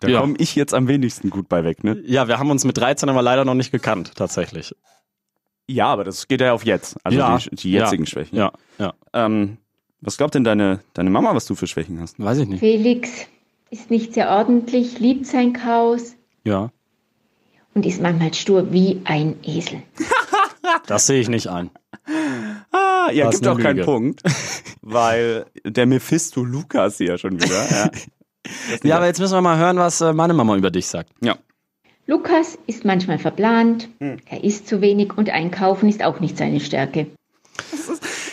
[0.00, 0.20] Da Ja.
[0.20, 2.00] komme ich jetzt am wenigsten gut bei weg, ne?
[2.04, 4.74] Ja, wir haben uns mit 13 aber leider noch nicht gekannt, tatsächlich.
[5.68, 6.96] Ja, aber das geht ja auf jetzt.
[7.04, 8.36] Also Ja, die, die jetzigen ja, Schwächen.
[8.38, 8.94] Ja, ja.
[9.12, 9.58] Ähm,
[10.00, 12.18] was glaubt denn deine, deine Mama, was du für Schwächen hast?
[12.18, 12.60] Weiß ich nicht.
[12.60, 13.08] Felix
[13.70, 16.14] ist nicht sehr ordentlich, liebt sein Chaos
[16.44, 16.70] Ja,
[17.74, 19.82] und ist manchmal stur wie ein Esel.
[20.86, 21.70] das sehe ich nicht ein.
[22.72, 23.86] Ah, ja, Was gibt auch keinen Lüge.
[23.86, 24.22] Punkt,
[24.82, 27.70] weil der Mephisto Lukas hier schon wieder.
[27.70, 27.90] Ja.
[28.82, 31.10] Ja, aber jetzt müssen wir mal hören, was äh, meine Mama über dich sagt.
[31.20, 31.36] Ja.
[32.06, 34.18] Lukas ist manchmal verplant, Hm.
[34.26, 37.06] er isst zu wenig und einkaufen ist auch nicht seine Stärke.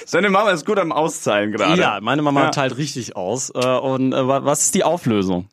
[0.05, 1.79] Seine Mama ist gut am Auszahlen gerade.
[1.79, 2.49] Ja, meine Mama Ja.
[2.49, 3.51] teilt richtig aus.
[3.53, 5.47] Äh, und äh, wa- was ist die Auflösung?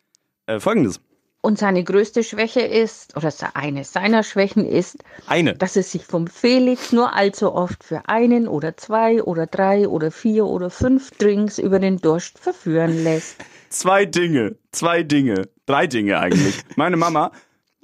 [0.47, 0.99] Äh, Folgendes.
[1.41, 5.53] Und seine größte Schwäche ist, oder eine seiner Schwächen ist, Eine.
[5.53, 10.09] dass er sich vom Felix nur allzu oft für einen oder zwei oder drei oder
[10.09, 13.35] vier oder fünf Drinks über den Durst verführen lässt.
[13.69, 16.59] Zwei Dinge, zwei Dinge, drei Dinge eigentlich.
[16.75, 17.31] Meine Mama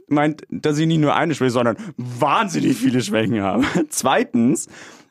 [0.07, 3.65] meint, dass ich nicht nur eine Schwäche, sondern wahnsinnig viele Schwächen habe.
[3.89, 4.67] Zweitens,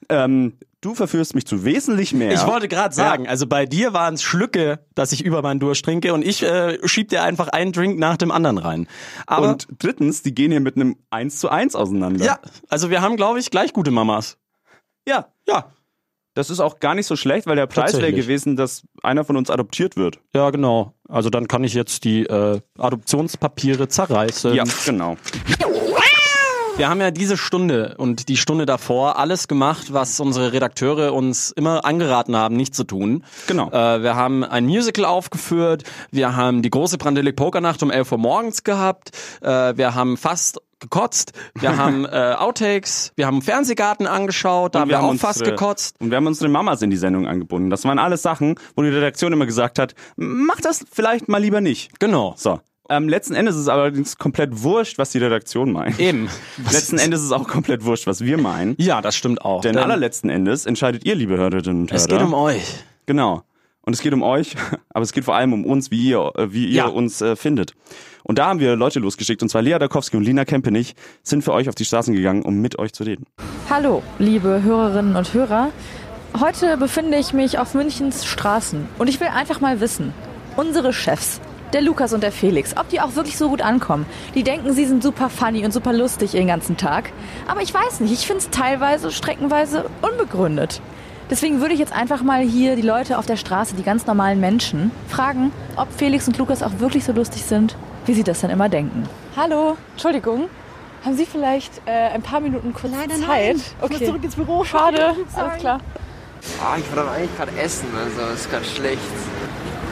[0.09, 2.33] ähm, du verführst mich zu wesentlich mehr.
[2.33, 5.85] Ich wollte gerade sagen, also bei dir waren es Schlücke, dass ich über meinen Durst
[5.85, 8.87] trinke und ich äh, schieb dir einfach einen Drink nach dem anderen rein.
[9.27, 12.25] Aber und drittens, die gehen hier mit einem 1 zu 1 auseinander.
[12.25, 14.39] ja, also wir haben, glaube ich, gleich gute Mamas.
[15.07, 15.29] Ja.
[15.47, 15.73] Ja.
[16.35, 19.37] Das ist auch gar nicht so schlecht, weil der Preis wäre gewesen, dass einer von
[19.37, 20.19] uns adoptiert wird.
[20.35, 20.95] Ja, genau.
[21.09, 24.55] Also dann kann ich jetzt die äh, Adoptionspapiere zerreißen.
[24.55, 25.17] Ja, genau.
[26.79, 31.51] Wir haben ja diese Stunde und die Stunde davor alles gemacht, was unsere Redakteure uns
[31.51, 33.25] immer angeraten haben, nicht zu tun.
[33.47, 33.71] Genau.
[33.71, 38.19] Äh, wir haben ein Musical aufgeführt, wir haben die große Brandelik Pokernacht um 11 Uhr
[38.19, 39.11] morgens gehabt,
[39.43, 44.89] äh, wir haben fast gekotzt, wir haben äh, Outtakes, wir haben Fernsehgarten angeschaut, da haben
[44.89, 45.97] wir, auch fast unsere- gekotzt.
[46.01, 47.69] Und wir haben unsere Mamas in die Sendung angebunden.
[47.71, 51.61] Das waren alles Sachen, wo die Redaktion immer gesagt hat, mach das vielleicht mal lieber
[51.61, 52.01] nicht.
[52.01, 52.35] Genau.
[52.37, 52.61] So.
[52.93, 55.99] Ähm, letzten Endes ist es allerdings komplett wurscht, was die Redaktion meint.
[55.99, 56.29] Eben.
[56.71, 58.75] letzten Endes ist es auch komplett wurscht, was wir meinen.
[58.79, 59.63] Ja, das stimmt auch.
[59.63, 62.01] Denn Denn allerletzten Endes entscheidet ihr, liebe Hörerinnen und Hörer.
[62.01, 62.85] es geht um euch.
[63.07, 63.45] Genau.
[63.81, 64.55] Und es geht um euch,
[64.91, 66.87] aber es geht vor allem um uns, wie ihr, äh, wie ihr Ja.
[66.87, 67.73] uns äh, findet.
[68.25, 71.53] Und da haben wir Leute losgeschickt, und zwar Lea Dakowski und Lina Kempenich sind für
[71.55, 73.25] euch auf die Straßen gegangen, um mit euch zu reden.
[73.71, 75.71] Hallo, liebe Hörerinnen und Hörer.
[76.39, 80.13] Heute befinde ich mich auf Münchens Straßen und ich will einfach mal wissen,
[80.57, 81.41] unsere Chefs,
[81.73, 84.07] der Lukas und der Felix, ob die auch wirklich so gut ankommen.
[84.35, 87.11] Die denken, sie sind super funny und super lustig den ganzen Tag.
[87.49, 90.81] Aber ich weiß nicht, ich finde es teilweise, streckenweise unbegründet.
[91.31, 94.39] Deswegen würde ich jetzt einfach mal hier die Leute auf der Straße, die ganz normalen
[94.41, 98.51] Menschen, fragen, ob Felix und Lukas auch wirklich so lustig sind, wie sie das dann
[98.51, 99.09] immer denken.
[99.37, 100.49] Hallo, Entschuldigung.
[101.05, 103.09] Haben Sie vielleicht äh, ein paar Minuten kurz Zeit?
[103.27, 103.57] nein.
[103.57, 104.07] Ich muss Okay.
[104.07, 104.63] zurück ins Büro.
[104.63, 105.17] Schade.
[105.35, 105.81] Alles klar.
[106.61, 109.01] Ah, ich wollte aber eigentlich gerade essen, also ist gerade schlecht.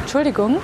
[0.02, 0.58] Entschuldigung,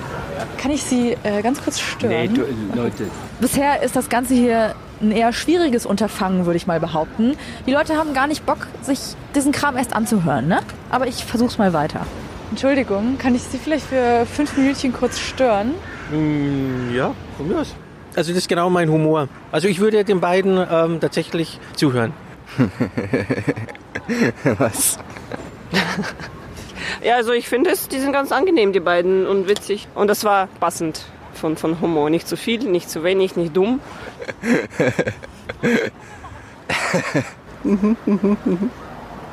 [0.58, 2.34] kann ich Sie äh, ganz kurz stören?
[2.74, 3.08] Leute.
[3.40, 7.36] Bisher ist das Ganze hier ein eher schwieriges Unterfangen, würde ich mal behaupten.
[7.66, 9.00] Die Leute haben gar nicht Bock, sich
[9.34, 10.60] diesen Kram erst anzuhören, ne?
[10.90, 12.06] Aber ich versuch's mal weiter.
[12.50, 15.74] Entschuldigung, kann ich Sie vielleicht für fünf Minütchen kurz stören?
[16.10, 17.74] Mm, ja, von mir aus.
[18.14, 19.28] Also das ist genau mein Humor.
[19.52, 22.12] Also ich würde den beiden ähm, tatsächlich zuhören.
[24.58, 24.98] Was?
[27.06, 29.86] Ja, also ich finde es, die sind ganz angenehm, die beiden, und witzig.
[29.94, 32.10] Und das war passend von, von Humor.
[32.10, 33.80] Nicht zu viel, nicht zu wenig, nicht dumm.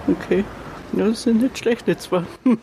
[0.06, 0.44] Okay.
[0.92, 2.26] Ja, das sind nicht schlechte zwar.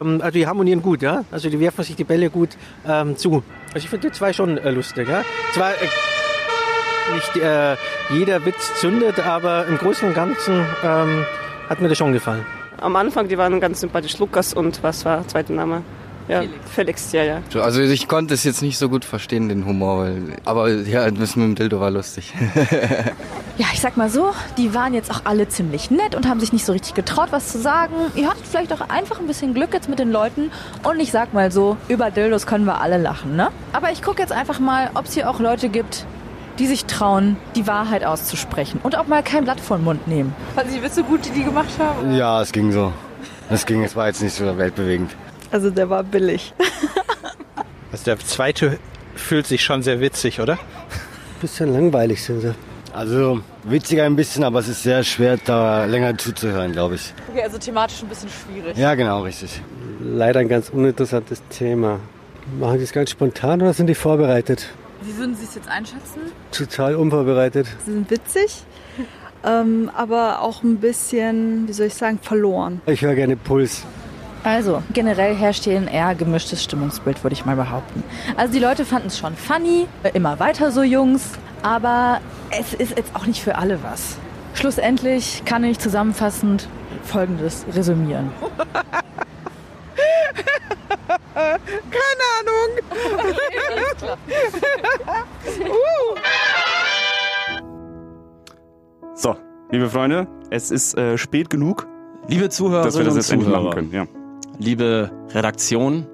[0.00, 1.24] Ähm, also die harmonieren gut, ja.
[1.30, 2.50] Also die werfen sich die Bälle gut
[2.86, 3.42] ähm, zu.
[3.74, 5.24] Also ich finde die zwei schon äh, lustig, ja.
[5.52, 7.76] Zwar äh, nicht äh,
[8.10, 11.26] jeder Witz zündet, aber im Großen und Ganzen ähm,
[11.68, 12.46] hat mir das schon gefallen.
[12.82, 14.18] Am Anfang, die waren ganz sympathisch.
[14.18, 15.82] Lukas und was war der zweite Name?
[16.28, 16.42] Ja,
[16.72, 17.42] Felix, ja, ja.
[17.60, 21.36] Also ich konnte es jetzt nicht so gut verstehen, den Humor, weil, aber ja, das
[21.36, 22.32] mit dem Dildo war lustig.
[23.58, 26.54] Ja, ich sag mal so, die waren jetzt auch alle ziemlich nett und haben sich
[26.54, 27.94] nicht so richtig getraut, was zu sagen.
[28.14, 30.50] Ihr hattet vielleicht auch einfach ein bisschen Glück jetzt mit den Leuten.
[30.82, 33.50] Und ich sag mal so, über Dildos können wir alle lachen, ne?
[33.74, 36.06] Aber ich gucke jetzt einfach mal, ob es hier auch Leute gibt,
[36.58, 40.34] die sich trauen, die Wahrheit auszusprechen und auch mal kein Blatt vor den Mund nehmen.
[40.54, 42.14] Fanden Sie Witze gut, die die gemacht haben?
[42.14, 42.92] Ja, es ging so.
[43.50, 45.14] Es ging, es war jetzt nicht so weltbewegend.
[45.50, 46.54] Also der war billig.
[47.90, 48.78] Also der zweite
[49.14, 50.58] fühlt sich schon sehr witzig, oder?
[51.40, 52.54] Bisschen langweilig sind sie.
[52.94, 57.12] Also witziger ein bisschen, aber es ist sehr schwer, da länger zuzuhören, glaube ich.
[57.30, 58.76] Okay, also thematisch ein bisschen schwierig.
[58.76, 59.60] Ja, genau, richtig.
[60.00, 62.00] Leider ein ganz uninteressantes Thema.
[62.58, 64.68] Machen die es ganz spontan oder sind die vorbereitet?
[65.04, 66.20] Wie würden Sie es jetzt einschätzen?
[66.52, 67.66] Total unvorbereitet.
[67.84, 68.64] Sie sind witzig,
[69.44, 72.80] ähm, aber auch ein bisschen, wie soll ich sagen, verloren.
[72.86, 73.84] Ich höre gerne Puls.
[74.44, 78.02] Also, generell herrscht hier ein eher gemischtes Stimmungsbild, würde ich mal behaupten.
[78.36, 81.30] Also die Leute fanden es schon funny, äh, immer weiter so Jungs,
[81.62, 84.16] aber es ist jetzt auch nicht für alle was.
[84.54, 86.68] Schlussendlich kann ich zusammenfassend
[87.04, 88.30] Folgendes resümieren.
[91.34, 92.70] Keine Ahnung.
[93.18, 94.18] Okay, klar.
[99.14, 99.36] So,
[99.70, 101.86] liebe Freunde, es ist äh, spät genug.
[102.28, 103.92] Liebe Zuhörerinnen dass wir das und jetzt endlich Zuhörer, machen können.
[103.92, 104.06] Ja.
[104.58, 106.06] liebe Redaktion,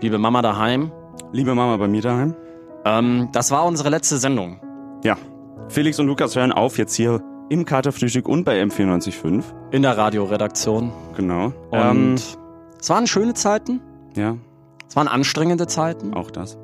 [0.00, 0.92] liebe Mama daheim.
[1.32, 2.34] Liebe Mama bei mir daheim.
[2.84, 4.60] Ähm, das war unsere letzte Sendung.
[5.04, 5.16] Ja.
[5.68, 9.42] Felix und Lukas hören auf jetzt hier im Katerfrühstück und bei M945.
[9.72, 10.92] In der Radioredaktion.
[11.16, 11.46] Genau.
[11.70, 12.14] Und Ähm,
[12.80, 13.80] es waren schöne Zeiten.
[14.16, 14.36] Ja.
[14.88, 16.14] Es waren anstrengende Zeiten.
[16.14, 16.58] Auch das.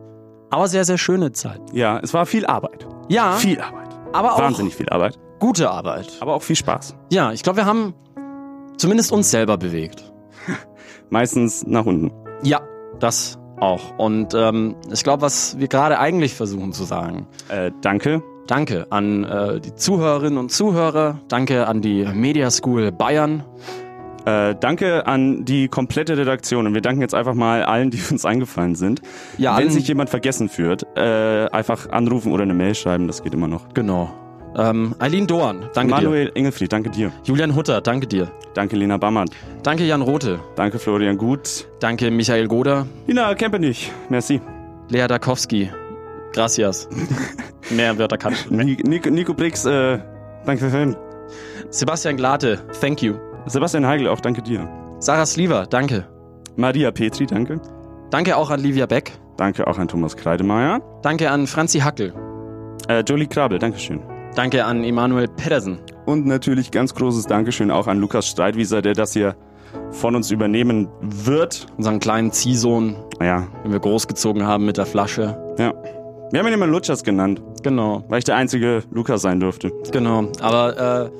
[0.50, 1.64] Aber sehr, sehr schöne Zeiten.
[1.76, 2.86] Ja, es war viel Arbeit.
[3.08, 3.32] Ja.
[3.32, 3.88] Viel Arbeit.
[4.12, 5.18] Aber auch Wahnsinnig viel Arbeit.
[5.38, 6.12] gute Arbeit.
[6.20, 6.96] Aber auch viel Spaß.
[7.10, 7.94] Ja, ich glaube, wir haben
[8.76, 10.12] zumindest uns selber bewegt.
[11.10, 12.10] Meistens nach unten.
[12.42, 12.60] Ja,
[12.98, 13.96] das auch.
[13.98, 17.26] Und ähm, ich glaube, was wir gerade eigentlich versuchen zu sagen.
[17.48, 18.22] Äh, danke.
[18.46, 21.20] Danke an äh, die Zuhörerinnen und Zuhörer.
[21.28, 23.44] Danke an die Media School Bayern.
[24.26, 28.24] Äh, danke an die komplette Redaktion und wir danken jetzt einfach mal allen, die uns
[28.24, 29.00] eingefallen sind.
[29.38, 33.34] Ja, Wenn sich jemand vergessen führt, äh, einfach anrufen oder eine Mail schreiben, das geht
[33.34, 33.72] immer noch.
[33.72, 34.12] Genau.
[34.56, 37.08] Ähm, Eileen Doan, danke Manuel Engelfried, danke dir.
[37.08, 37.12] dir.
[37.24, 38.30] Julian Hutter, danke dir.
[38.54, 39.30] Danke Lena Bammert.
[39.62, 40.40] Danke Jan Rothe.
[40.56, 41.68] Danke Florian Gut.
[41.78, 42.86] Danke Michael Goder.
[43.06, 44.40] Lina Kempenich, merci.
[44.88, 45.70] Lea Dakowski.
[46.32, 46.88] Gracias.
[47.70, 48.50] Mehr Wörter kann ich.
[48.50, 49.98] Nico, Nico Brix, äh,
[50.46, 50.96] danke für Film.
[51.70, 53.25] Sebastian Glate, thank you.
[53.46, 54.68] Sebastian Heigl, auch danke dir.
[54.98, 56.06] Sarah Sliver, danke.
[56.56, 57.60] Maria Petri, danke.
[58.10, 59.12] Danke auch an Livia Beck.
[59.36, 60.80] Danke auch an Thomas Kreidemeier.
[61.02, 62.12] Danke an Franzi Hackel.
[62.88, 64.00] Äh, Jolie Krabel, Dankeschön.
[64.34, 65.78] Danke an Emanuel Pedersen.
[66.06, 69.34] Und natürlich ganz großes Dankeschön auch an Lukas Streitwieser, der das hier
[69.90, 71.66] von uns übernehmen wird.
[71.76, 75.36] Unseren kleinen Ziehsohn, Ja, den wir großgezogen haben mit der Flasche.
[75.58, 75.72] ja.
[76.32, 79.70] Wir haben ihn immer Lutschers genannt, Genau, weil ich der einzige Lukas sein durfte.
[79.92, 80.24] genau.
[80.40, 81.10] Aber äh,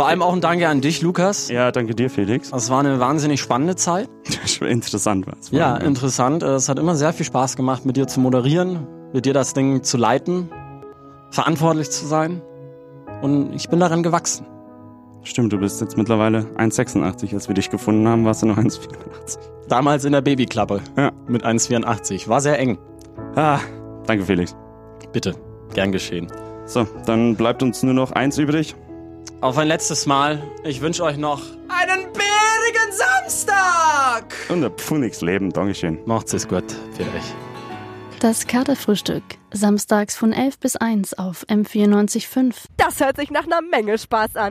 [0.00, 1.48] vor allem auch ein Danke an dich, Lukas.
[1.50, 2.50] Ja, danke dir, Felix.
[2.54, 4.08] Es war eine wahnsinnig spannende Zeit.
[4.66, 5.50] Interessant war es.
[5.50, 6.42] Ja, interessant.
[6.42, 9.52] Äh, Es hat immer sehr viel Spaß gemacht, mit dir zu moderieren, mit dir das
[9.52, 10.48] Ding zu leiten,
[11.30, 12.40] verantwortlich zu sein.
[13.20, 14.46] Und ich bin daran gewachsen.
[15.22, 17.34] Stimmt, du bist jetzt mittlerweile 1,86.
[17.34, 19.38] Als wir dich gefunden haben, warst du noch 1,84.
[19.68, 21.12] Damals in der Babyklappe Ja.
[21.28, 22.26] mit 1,84.
[22.26, 22.78] War sehr eng.
[23.36, 23.58] Ah,
[24.06, 24.56] danke, Felix.
[25.12, 25.34] Bitte,
[25.74, 26.28] gern geschehen.
[26.64, 28.74] So, dann bleibt uns nur noch eins übrig.
[29.40, 30.42] Auf ein letztes Mal.
[30.64, 34.34] Ich wünsche euch noch einen bärigen Samstag.
[34.48, 35.50] Und ein Pfunix Leben.
[35.50, 35.98] Dankeschön.
[36.04, 37.34] Macht's es gut für euch.
[38.20, 39.22] Das Katerfrühstück.
[39.50, 42.54] Samstags von 11 bis 1 auf M94.5.
[42.76, 44.48] Das hört sich nach einer Menge Spaß an.